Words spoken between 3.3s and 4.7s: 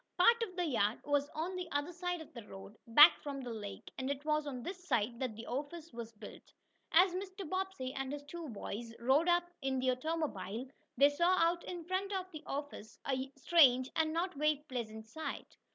the lake, and it was on